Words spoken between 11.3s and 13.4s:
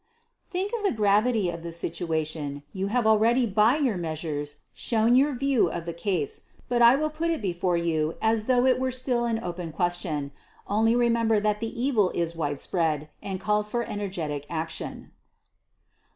that the evil is widespread, and